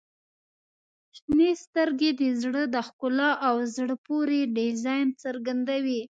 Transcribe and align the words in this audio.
•شنې 1.17 1.51
سترګې 1.65 2.09
د 2.21 2.23
زړه 2.41 2.63
د 2.73 2.75
ښکلا 2.87 3.31
او 3.47 3.55
زړه 3.75 3.95
پورې 4.07 4.39
ډیزاین 4.57 5.07
څرګندوي. 5.23 6.01